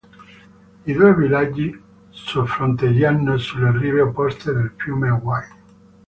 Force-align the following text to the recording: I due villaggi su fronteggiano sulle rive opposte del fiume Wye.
I 0.87 0.93
due 0.93 1.13
villaggi 1.15 1.79
su 2.09 2.43
fronteggiano 2.47 3.37
sulle 3.37 3.77
rive 3.77 4.01
opposte 4.01 4.51
del 4.51 4.73
fiume 4.75 5.11
Wye. 5.11 5.47